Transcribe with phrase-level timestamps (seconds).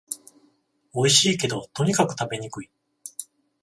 [0.93, 2.71] おいしいけど、とにかく食べにくい